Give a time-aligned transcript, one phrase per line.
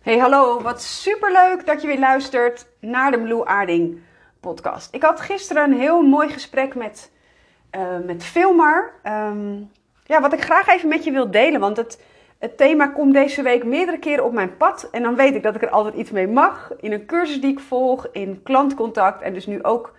[0.00, 0.60] Hey, hallo.
[0.62, 3.98] Wat superleuk dat je weer luistert naar de Blue Aarding
[4.40, 4.94] podcast.
[4.94, 7.12] Ik had gisteren een heel mooi gesprek met,
[7.76, 8.92] uh, met Filmar.
[9.04, 9.70] Um,
[10.04, 12.04] ja, wat ik graag even met je wil delen, want het,
[12.38, 14.88] het thema komt deze week meerdere keren op mijn pad.
[14.90, 16.72] En dan weet ik dat ik er altijd iets mee mag.
[16.76, 19.94] In een cursus die ik volg, in klantcontact en dus nu ook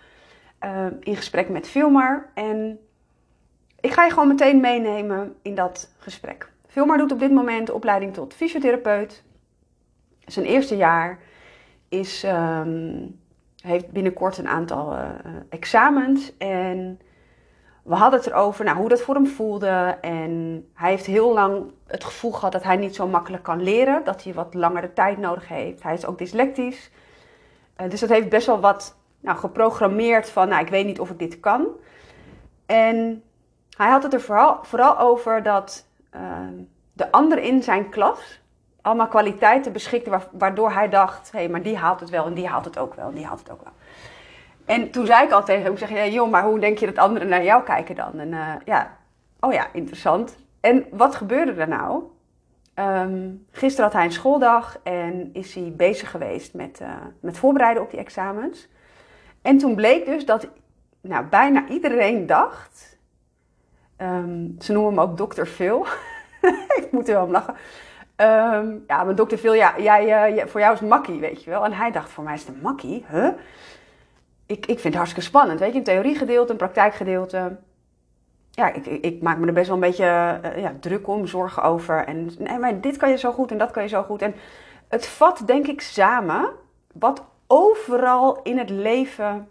[0.64, 2.30] uh, in gesprek met Filmar.
[2.34, 2.78] En
[3.80, 6.50] ik ga je gewoon meteen meenemen in dat gesprek.
[6.68, 9.22] Filmar doet op dit moment opleiding tot fysiotherapeut.
[10.24, 11.18] Zijn eerste jaar
[11.88, 13.20] is, um,
[13.62, 15.08] heeft binnenkort een aantal uh,
[15.48, 16.36] examens.
[16.38, 17.00] En
[17.82, 19.98] we hadden het erover nou, hoe dat voor hem voelde.
[20.00, 24.04] En hij heeft heel lang het gevoel gehad dat hij niet zo makkelijk kan leren.
[24.04, 25.82] Dat hij wat langere tijd nodig heeft.
[25.82, 26.90] Hij is ook dyslectisch.
[27.80, 31.10] Uh, dus dat heeft best wel wat nou, geprogrammeerd van, nou, ik weet niet of
[31.10, 31.66] ik dit kan.
[32.66, 33.22] En
[33.76, 36.20] hij had het er vooral, vooral over dat uh,
[36.92, 38.41] de anderen in zijn klas
[38.82, 42.48] allemaal kwaliteiten beschikte waardoor hij dacht, hé, hey, maar die haalt het wel en die
[42.48, 43.72] haalt het ook wel en die haalt het ook wel.
[44.64, 46.98] En toen zei ik al tegen hem, zeg je, joh, maar hoe denk je dat
[46.98, 48.18] anderen naar jou kijken dan?
[48.18, 48.96] En uh, ja,
[49.40, 50.36] oh ja, interessant.
[50.60, 52.02] En wat gebeurde er nou?
[52.74, 56.88] Um, gisteren had hij een schooldag en is hij bezig geweest met, uh,
[57.20, 58.68] met voorbereiden op die examens.
[59.42, 60.48] En toen bleek dus dat
[61.00, 62.98] nou, bijna iedereen dacht,
[63.98, 65.86] um, ze noemen hem ook dokter Phil.
[66.80, 67.54] ik moet er wel om lachen.
[68.16, 71.64] Um, ja, maar dokter ja, jij, voor jou is het makkie, weet je wel.
[71.64, 73.04] En hij dacht, voor mij is het een makkie?
[74.46, 75.78] Ik, ik vind het hartstikke spannend, weet je.
[75.78, 77.56] Een theoriegedeelte, een praktijkgedeelte.
[78.50, 81.62] Ja, ik, ik, maak me er best wel een beetje uh, ja, druk om, zorgen
[81.62, 82.04] over.
[82.04, 84.22] En nee, maar dit kan je zo goed en dat kan je zo goed.
[84.22, 84.34] En
[84.88, 86.50] het vat, denk ik, samen
[86.92, 89.48] wat overal in het leven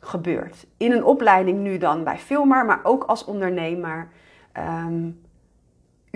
[0.00, 0.66] gebeurt.
[0.76, 4.08] In een opleiding nu dan bij Filmar, maar ook als ondernemer.
[4.56, 5.21] Um,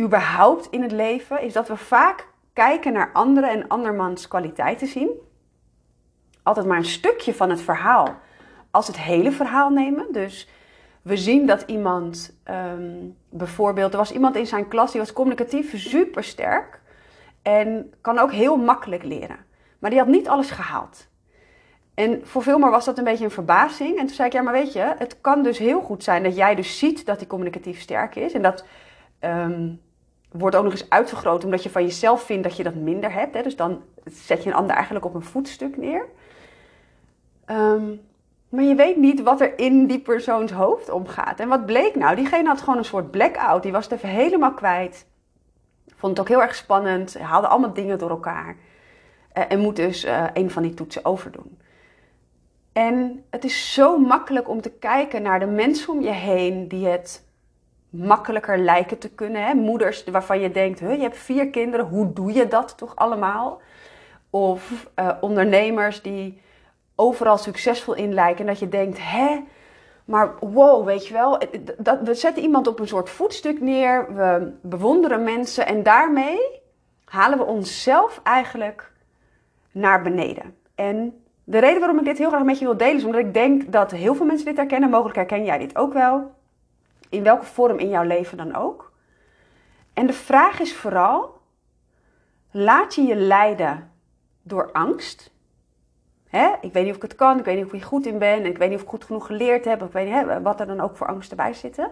[0.01, 5.11] überhaupt in het leven, is dat we vaak kijken naar anderen en andermans kwaliteiten zien.
[6.43, 8.17] Altijd maar een stukje van het verhaal
[8.71, 10.07] als het hele verhaal nemen.
[10.13, 10.49] Dus
[11.03, 15.79] we zien dat iemand, um, bijvoorbeeld, er was iemand in zijn klas die was communicatief
[15.79, 16.81] super sterk
[17.43, 19.39] en kan ook heel makkelijk leren.
[19.79, 21.09] Maar die had niet alles gehaald.
[21.95, 23.99] En voor Vilmar was dat een beetje een verbazing.
[23.99, 26.37] En toen zei ik, ja, maar weet je, het kan dus heel goed zijn dat
[26.37, 28.33] jij dus ziet dat hij communicatief sterk is.
[28.33, 28.65] En dat
[29.21, 29.81] um,
[30.31, 33.35] wordt ook nog eens uitvergroot omdat je van jezelf vindt dat je dat minder hebt.
[33.35, 33.43] Hè?
[33.43, 36.05] Dus dan zet je een ander eigenlijk op een voetstuk neer.
[37.47, 38.01] Um,
[38.49, 41.41] maar je weet niet wat er in die persoons hoofd omgaat.
[41.41, 42.17] En wat bleek nou?
[42.17, 43.63] Diegene had gewoon een soort blackout.
[43.63, 45.07] Die was het even helemaal kwijt.
[45.97, 47.19] Vond het ook heel erg spannend.
[47.19, 48.57] Haalde allemaal dingen door elkaar.
[49.35, 51.59] Uh, en moet dus uh, een van die toetsen overdoen.
[52.73, 56.87] En het is zo makkelijk om te kijken naar de mensen om je heen die
[56.87, 57.26] het
[57.97, 59.47] makkelijker lijken te kunnen.
[59.47, 59.55] Hè?
[59.55, 63.61] Moeders waarvan je denkt, je hebt vier kinderen, hoe doe je dat toch allemaal?
[64.31, 66.41] Of uh, ondernemers die
[66.95, 69.45] overal succesvol in lijken en dat je denkt, hè,
[70.05, 71.39] maar wow, weet je wel,
[71.79, 76.39] dat, we zetten iemand op een soort voetstuk neer, we bewonderen mensen en daarmee
[77.05, 78.93] halen we onszelf eigenlijk
[79.73, 80.57] naar beneden.
[80.75, 83.35] En de reden waarom ik dit heel graag met je wil delen is omdat ik
[83.35, 84.91] denk dat heel veel mensen dit herkennen.
[84.91, 86.35] Mogelijk herken jij dit ook wel.
[87.09, 88.93] In welke vorm in jouw leven dan ook.
[89.93, 91.41] En de vraag is vooral:
[92.51, 93.93] laat je je leiden
[94.43, 95.35] door angst?
[96.61, 98.45] Ik weet niet of ik het kan, ik weet niet of ik goed in ben,
[98.45, 100.81] ik weet niet of ik goed genoeg geleerd heb, ik weet niet wat er dan
[100.81, 101.91] ook voor angsten bij zitten.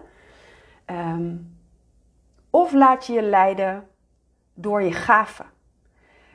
[0.85, 1.57] Um,
[2.49, 3.87] of laat je je leiden
[4.53, 5.45] door je gaven.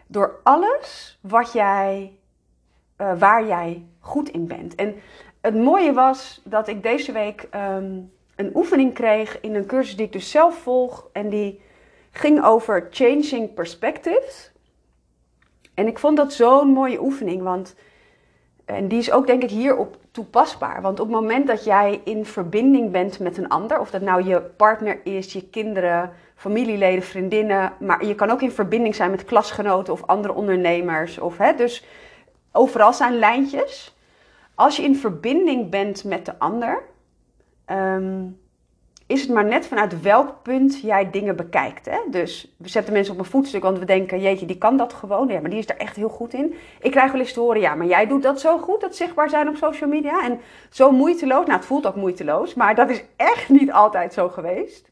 [0.06, 2.18] Door alles wat jij,
[2.96, 4.74] uh, waar jij goed in bent.
[4.74, 4.94] En
[5.40, 10.06] het mooie was dat ik deze week um, een oefening kreeg in een cursus die
[10.06, 11.08] ik dus zelf volg.
[11.12, 11.60] En die
[12.10, 14.52] ging over changing perspectives.
[15.74, 17.74] En ik vond dat zo'n mooie oefening, want
[18.64, 20.82] en die is ook denk ik hierop toepasbaar.
[20.82, 24.24] Want op het moment dat jij in verbinding bent met een ander, of dat nou
[24.24, 29.24] je partner is, je kinderen, familieleden, vriendinnen, maar je kan ook in verbinding zijn met
[29.24, 31.18] klasgenoten of andere ondernemers.
[31.18, 31.84] Of, hè, dus
[32.52, 33.96] overal zijn lijntjes.
[34.54, 36.82] Als je in verbinding bent met de ander,
[37.70, 38.38] um,
[39.10, 41.86] is het maar net vanuit welk punt jij dingen bekijkt.
[41.86, 41.98] Hè?
[42.10, 45.28] Dus we zetten mensen op een voetstuk, want we denken, jeetje, die kan dat gewoon.
[45.28, 46.54] Ja, maar die is er echt heel goed in.
[46.80, 49.28] Ik krijg wel eens te horen, ja, maar jij doet dat zo goed, dat zichtbaar
[49.28, 50.24] zijn op social media.
[50.24, 50.40] En
[50.70, 51.46] zo moeiteloos.
[51.46, 54.90] Nou, het voelt ook moeiteloos, maar dat is echt niet altijd zo geweest.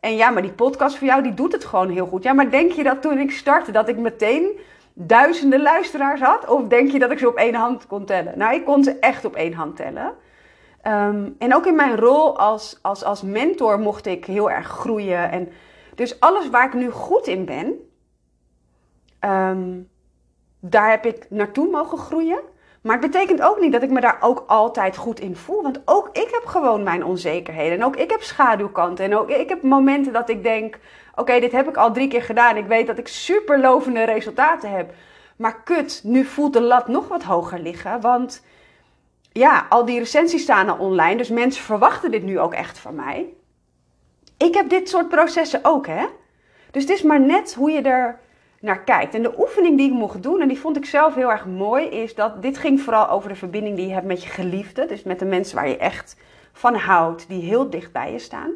[0.00, 2.22] En ja, maar die podcast voor jou, die doet het gewoon heel goed.
[2.22, 4.58] Ja, maar denk je dat toen ik startte, dat ik meteen
[4.92, 6.48] duizenden luisteraars had?
[6.48, 8.38] Of denk je dat ik ze op één hand kon tellen?
[8.38, 10.14] Nou, ik kon ze echt op één hand tellen.
[10.86, 15.30] Um, en ook in mijn rol als, als, als mentor mocht ik heel erg groeien.
[15.30, 15.48] En
[15.94, 17.74] dus alles waar ik nu goed in ben,
[19.20, 19.88] um,
[20.60, 22.40] daar heb ik naartoe mogen groeien.
[22.80, 25.62] Maar het betekent ook niet dat ik me daar ook altijd goed in voel.
[25.62, 27.78] Want ook ik heb gewoon mijn onzekerheden.
[27.78, 29.04] En ook ik heb schaduwkanten.
[29.04, 30.78] En ook ik heb momenten dat ik denk:
[31.14, 32.56] oké, dit heb ik al drie keer gedaan.
[32.56, 34.92] Ik weet dat ik super lovende resultaten heb.
[35.36, 38.00] Maar kut, nu voelt de lat nog wat hoger liggen.
[38.00, 38.42] Want
[39.32, 41.16] ja, al die recensies staan al online.
[41.16, 43.26] Dus mensen verwachten dit nu ook echt van mij.
[44.36, 46.06] Ik heb dit soort processen ook, hè?
[46.70, 48.20] Dus het is maar net hoe je er
[48.60, 49.14] naar kijkt.
[49.14, 51.84] En de oefening die ik mocht doen, en die vond ik zelf heel erg mooi,
[51.84, 54.86] is dat dit ging vooral over de verbinding die je hebt met je geliefde.
[54.86, 56.16] Dus met de mensen waar je echt
[56.52, 58.50] van houdt, die heel dicht bij je staan.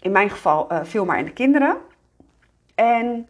[0.00, 1.76] In mijn geval uh, veel maar in de kinderen.
[2.74, 3.28] En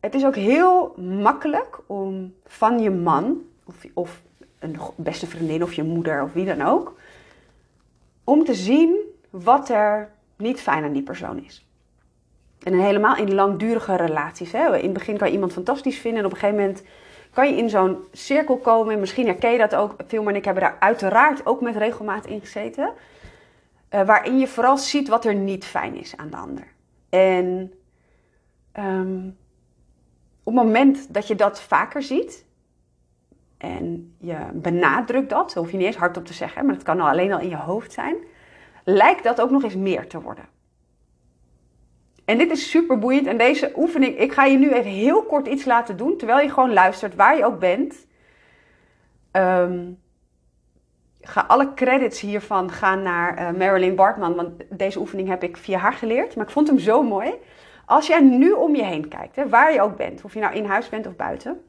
[0.00, 4.22] het is ook heel makkelijk om van je man, of, of
[4.60, 6.98] een beste vriendin, of je moeder, of wie dan ook,
[8.24, 8.96] om te zien
[9.30, 11.66] wat er niet fijn aan die persoon is.
[12.62, 14.52] En helemaal in langdurige relaties.
[14.52, 14.76] Hè.
[14.76, 16.82] In het begin kan je iemand fantastisch vinden en op een gegeven moment
[17.32, 18.94] kan je in zo'n cirkel komen.
[18.94, 19.94] En misschien herken je dat ook.
[20.06, 22.92] Veel en ik hebben daar uiteraard ook met regelmaat in gezeten.
[23.94, 26.66] Uh, waarin je vooral ziet wat er niet fijn is aan de ander.
[27.08, 27.72] En
[28.78, 29.36] um,
[30.42, 32.44] op het moment dat je dat vaker ziet
[33.60, 37.08] en je benadrukt dat, hoef je niet eens hardop te zeggen, maar het kan al
[37.08, 38.16] alleen al in je hoofd zijn,
[38.84, 40.44] lijkt dat ook nog eens meer te worden.
[42.24, 43.26] En dit is super boeiend.
[43.26, 46.52] En deze oefening, ik ga je nu even heel kort iets laten doen, terwijl je
[46.52, 48.06] gewoon luistert, waar je ook bent.
[49.32, 49.98] Um,
[51.20, 55.78] ga alle credits hiervan gaan naar uh, Marilyn Bartman, want deze oefening heb ik via
[55.78, 56.36] haar geleerd.
[56.36, 57.34] Maar ik vond hem zo mooi.
[57.86, 60.54] Als jij nu om je heen kijkt, hè, waar je ook bent, of je nou
[60.54, 61.64] in huis bent of buiten,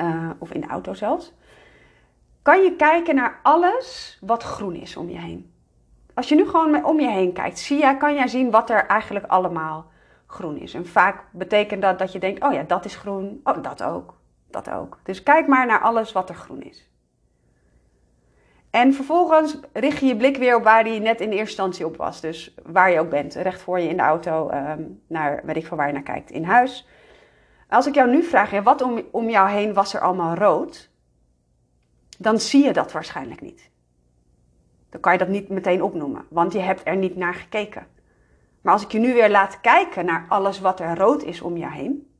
[0.00, 1.32] uh, of in de auto zelfs,
[2.42, 5.52] kan je kijken naar alles wat groen is om je heen.
[6.14, 8.86] Als je nu gewoon om je heen kijkt, zie jij, kan jij zien wat er
[8.86, 9.86] eigenlijk allemaal
[10.26, 10.74] groen is.
[10.74, 14.14] En vaak betekent dat dat je denkt, oh ja, dat is groen, oh dat ook,
[14.50, 14.98] dat ook.
[15.02, 16.90] Dus kijk maar naar alles wat er groen is.
[18.70, 21.96] En vervolgens richt je je blik weer op waar die net in eerste instantie op
[21.96, 22.20] was.
[22.20, 25.66] Dus waar je ook bent, recht voor je in de auto, um, naar weet ik
[25.66, 26.88] van waar je naar kijkt, in huis.
[27.70, 30.90] Als ik jou nu vraag, wat om, om jou heen was er allemaal rood?
[32.18, 33.70] Dan zie je dat waarschijnlijk niet.
[34.88, 37.86] Dan kan je dat niet meteen opnoemen, want je hebt er niet naar gekeken.
[38.60, 41.56] Maar als ik je nu weer laat kijken naar alles wat er rood is om
[41.56, 42.10] je heen,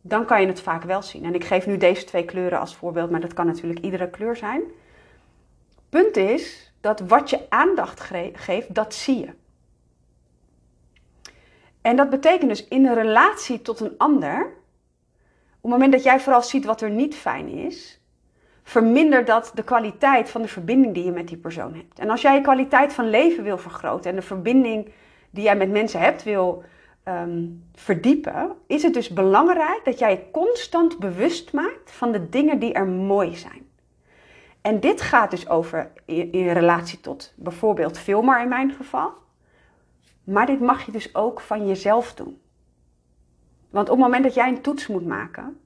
[0.00, 1.24] dan kan je het vaak wel zien.
[1.24, 4.36] En ik geef nu deze twee kleuren als voorbeeld, maar dat kan natuurlijk iedere kleur
[4.36, 4.62] zijn.
[5.88, 8.00] Punt is dat wat je aandacht
[8.32, 9.34] geeft, dat zie je.
[11.88, 16.20] En dat betekent dus in een relatie tot een ander, op het moment dat jij
[16.20, 18.00] vooral ziet wat er niet fijn is,
[18.62, 21.98] vermindert dat de kwaliteit van de verbinding die je met die persoon hebt.
[21.98, 24.92] En als jij je kwaliteit van leven wil vergroten en de verbinding
[25.30, 26.64] die jij met mensen hebt wil
[27.08, 27.44] Ehm,
[27.74, 32.72] verdiepen, is het dus belangrijk dat jij je constant bewust maakt van de dingen die
[32.72, 33.66] er mooi zijn.
[34.60, 39.12] En dit gaat dus over in, in relatie tot bijvoorbeeld Filmar in mijn geval.
[40.28, 42.40] Maar dit mag je dus ook van jezelf doen.
[43.70, 45.60] Want op het moment dat jij een toets moet maken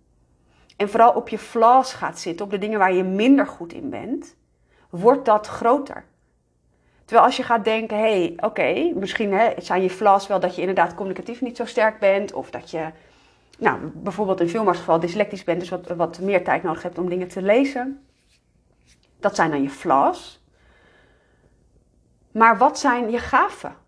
[0.77, 3.91] en vooral op je flaws gaat zitten, op de dingen waar je minder goed in
[3.91, 4.37] bent,
[4.91, 6.05] wordt dat groter.
[7.05, 10.55] Terwijl als je gaat denken, hé, hey, oké, misschien hè, zijn je flaws wel dat
[10.55, 12.33] je inderdaad communicatief niet zo sterk bent.
[12.33, 12.91] Of dat je,
[13.59, 17.09] nou, bijvoorbeeld in Filmars geval dyslectisch bent, dus wat, wat meer tijd nodig hebt om
[17.09, 18.07] dingen te lezen.
[19.21, 20.45] Dat zijn dan je flaws.
[22.31, 23.81] Maar wat zijn je gaven?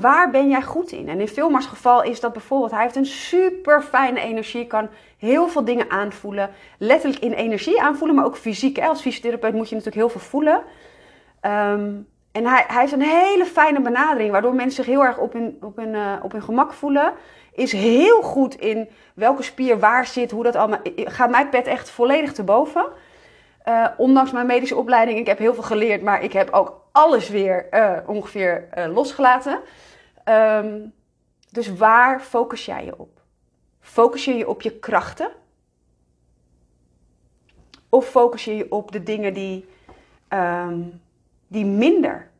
[0.00, 1.08] Waar ben jij goed in?
[1.08, 5.48] En in Filmars geval is dat bijvoorbeeld, hij heeft een super fijne energie, kan heel
[5.48, 6.50] veel dingen aanvoelen.
[6.78, 8.78] Letterlijk in energie aanvoelen, maar ook fysiek.
[8.78, 10.62] Als fysiotherapeut moet je natuurlijk heel veel voelen.
[11.40, 11.92] Ehm,
[12.32, 15.58] en hij, hij heeft een hele fijne benadering, waardoor mensen zich heel erg op hun,
[15.60, 17.12] op, hun, uh, op hun gemak voelen.
[17.52, 20.80] Is heel goed in welke spier waar zit, hoe dat allemaal.
[20.96, 22.86] Gaat mijn pet echt volledig te boven.
[23.68, 27.28] Uh, ondanks mijn medische opleiding, ik heb heel veel geleerd, maar ik heb ook alles
[27.28, 29.60] weer uh, ongeveer losgelaten.
[30.24, 30.92] Um,
[31.50, 33.20] dus waar focus jij je op?
[33.80, 35.30] Focus je je op je krachten?
[37.88, 39.68] Of focus je je op de dingen die
[40.28, 41.00] um,
[41.46, 42.30] die minder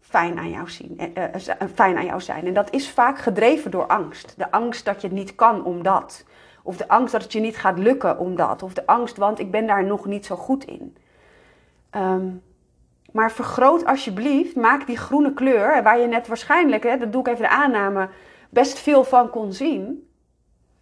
[0.00, 2.46] fijn aan, jou zien, eh, eh, eh, fijn aan jou zijn.
[2.46, 4.34] En dat is vaak gedreven door angst.
[4.36, 6.24] De angst dat je het niet kan omdat.
[6.62, 8.62] Of de angst dat het je niet gaat lukken omdat.
[8.62, 10.96] Of de angst, want ik ben daar nog niet zo goed in.
[11.90, 12.26] Ehm,
[13.14, 17.26] maar vergroot alsjeblieft, maak die groene kleur, waar je net waarschijnlijk, hè, dat doe ik
[17.26, 18.08] even de aanname,
[18.50, 20.08] best veel van kon zien.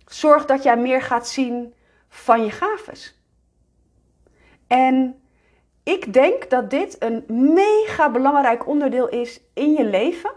[0.07, 1.75] Zorg dat jij meer gaat zien
[2.09, 3.23] van je gaves.
[4.67, 5.23] En
[5.83, 7.25] ik denk dat dit een
[7.55, 10.31] mega belangrijk onderdeel is in je leven.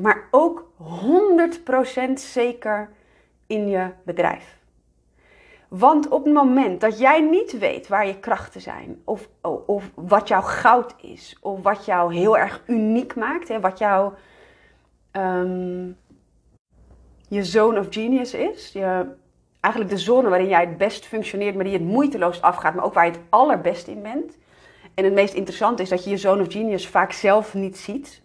[0.00, 0.72] maar ook
[2.08, 2.90] 100% zeker
[3.46, 4.58] in je bedrijf.
[5.78, 9.28] Want op het moment dat jij niet weet waar je krachten zijn, of,
[9.66, 14.14] of wat jouw goud is, of wat jou heel erg uniek maakt, hè, wat jouw
[15.10, 15.86] ehm,
[17.28, 19.06] je zone of genius is, je,
[19.60, 22.94] eigenlijk de zone waarin jij het best functioneert, maar die het moeiteloos afgaat, maar ook
[22.94, 24.38] waar je het allerbest in bent.
[24.94, 28.22] En het meest interessante is dat je je zone of genius vaak zelf niet ziet.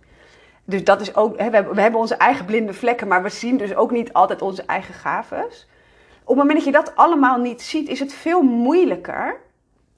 [0.66, 3.76] Dus dat is ook, hè, we, hebben, onze eigen blinde vlekken, maar we zien dus
[3.76, 5.69] ook niet altijd onze eigen gaves.
[6.30, 9.40] Op het moment dat je dat allemaal niet ziet, is het veel moeilijker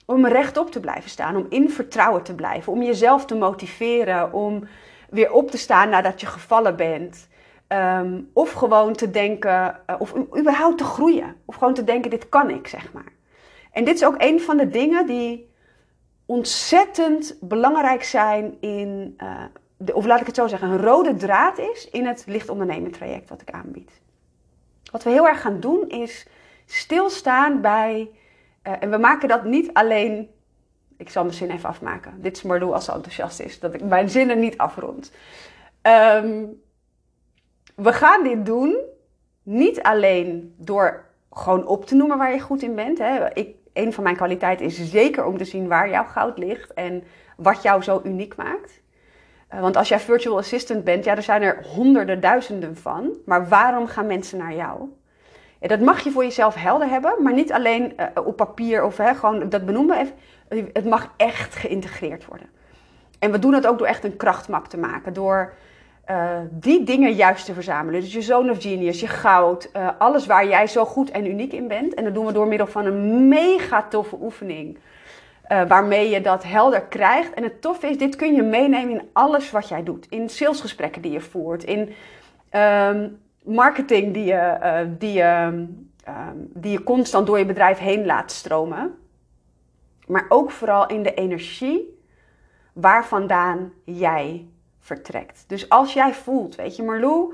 [0.05, 4.67] om rechtop te blijven staan, om in vertrouwen te blijven, om jezelf te motiveren, om
[5.09, 7.27] weer op te staan nadat je gevallen bent.
[7.67, 11.35] Ehm, of gewoon te denken, uh, of überhaupt te groeien.
[11.45, 13.11] Of gewoon te denken, dit kan ik, zeg maar.
[13.71, 15.49] En dit is ook een van de dingen die
[16.25, 19.43] ontzettend belangrijk zijn in, uh,
[19.77, 22.91] de, of laat ik het zo zeggen, een rode draad is in het licht ondernemen
[22.91, 24.01] traject wat ik aanbied.
[24.91, 26.27] Wat we heel erg gaan doen is
[26.65, 28.09] stilstaan bij,
[28.67, 30.29] uh, en we maken dat niet alleen,
[30.97, 32.21] ik zal mijn zin even afmaken.
[32.21, 35.11] Dit is Marlou als ze enthousiast is, dat ik mijn zinnen niet afrond.
[35.81, 36.61] Um,
[37.75, 38.77] we gaan dit doen
[39.43, 42.97] niet alleen door gewoon op te noemen waar je goed in bent.
[42.97, 43.33] Hè.
[43.33, 47.03] Ik, een van mijn kwaliteiten is zeker om te zien waar jouw goud ligt en
[47.37, 48.81] wat jou zo uniek maakt.
[49.51, 53.17] Eh, want als jij virtual assistant bent, ja, er zijn er honderden, duizenden van.
[53.25, 54.89] Maar waarom gaan mensen naar jou?
[55.59, 59.15] Dat mag je voor jezelf helder hebben, maar niet alleen uh, op papier of hè,
[59.15, 60.09] gewoon dat benoemen.
[60.73, 62.47] Het mag echt geïntegreerd worden.
[63.19, 65.13] En we doen dat ook door echt een krachtmap te maken.
[65.13, 65.53] Door
[66.09, 68.01] uh, die dingen juist te verzamelen.
[68.01, 71.67] Dus je zone of genius, je goud, alles waar jij zo goed en uniek in
[71.67, 71.93] bent.
[71.93, 74.77] En dat doen we door middel van een mega toffe oefening.
[75.51, 77.33] Uh, waarmee je dat helder krijgt.
[77.33, 80.07] En het toffe is, dit kun je meenemen in alles wat jij doet.
[80.09, 81.63] In salesgesprekken die je voert.
[81.63, 81.93] In
[82.51, 84.57] um, marketing die je,
[84.97, 85.49] die, je,
[86.07, 88.95] um, die je constant door je bedrijf heen laat stromen.
[90.07, 91.99] Maar ook vooral in de energie
[92.73, 94.47] waar vandaan jij
[94.79, 95.43] vertrekt.
[95.47, 97.33] Dus als jij voelt, weet je, Marlou,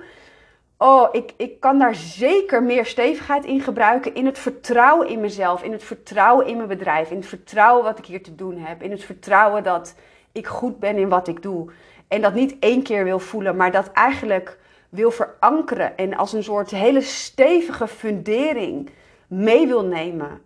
[0.78, 4.16] oh, ik, ik kan daar zeker meer stevigheid in gebruiken.
[4.16, 7.98] In het vertrouwen in mezelf, in het vertrouwen in mijn bedrijf, in het vertrouwen wat
[7.98, 9.96] ik hier te doen heb, in het vertrouwen dat
[10.32, 11.72] ik goed ben in wat ik doe.
[12.08, 14.58] En dat niet één keer wil voelen, maar dat eigenlijk
[14.90, 18.90] wil verankeren en als een soort hele stevige fundering
[19.28, 20.42] mee wil nemen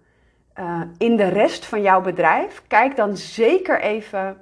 [0.60, 2.64] uh, in de rest van jouw bedrijf.
[2.68, 4.42] Kijk dan zeker even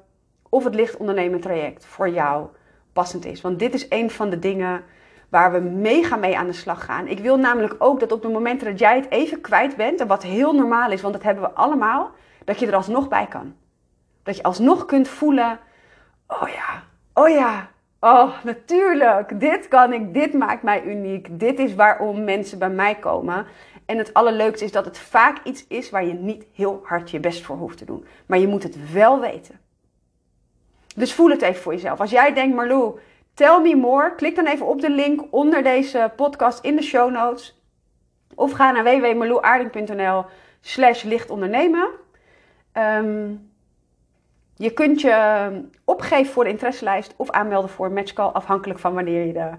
[0.50, 2.48] of het licht ondernemen traject voor jou
[2.94, 3.42] passend is.
[3.42, 4.84] Want dit is een van de dingen
[5.30, 7.08] waar we mega mee aan de slag gaan.
[7.08, 10.08] Ik wil namelijk ook dat op de momenten dat jij het even kwijt bent, en
[10.08, 12.12] wat heel normaal is, want dat hebben we allemaal,
[12.46, 13.56] dat je er alsnog bij kan.
[14.24, 15.60] Dat je alsnog kunt voelen,
[16.28, 16.84] oh ja,
[17.14, 17.70] oh ja,
[18.00, 22.96] oh natuurlijk, dit kan ik, dit maakt mij uniek, dit is waarom mensen bij mij
[22.96, 23.46] komen.
[23.86, 27.20] En het allerleukste is dat het vaak iets is waar je niet heel hard je
[27.20, 28.06] best voor hoeft te doen.
[28.26, 29.60] Maar je moet het wel weten.
[30.96, 32.00] Dus voel het even voor jezelf.
[32.00, 33.00] Als jij denkt, Marlou,
[33.34, 34.16] tell me more.
[34.16, 37.62] Klik dan even op de link onder deze podcast in de show notes.
[38.36, 40.26] Of ga naar www.marlouaarding.nl
[40.62, 41.90] slash lichtondernemen.
[42.74, 43.52] Um,
[44.56, 49.34] je kunt je opgeven voor de interesselijst of aanmelden voor matchcall, afhankelijk van wanneer je
[49.34, 49.52] de,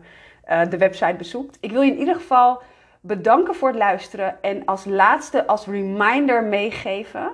[0.49, 1.59] uh, de website bezoekt.
[1.61, 2.63] Ik wil je in ieder geval
[3.01, 7.33] bedanken voor het luisteren en als laatste als reminder meegeven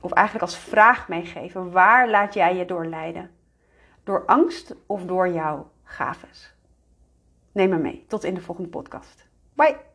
[0.00, 1.70] of eigenlijk als vraag meegeven.
[1.70, 3.30] Waar laat jij je door leiden?
[4.04, 6.54] Door angst of door jouw gaves?
[7.52, 8.04] Neem me mee.
[8.08, 9.26] Tot in de volgende podcast.
[9.54, 9.91] Bye!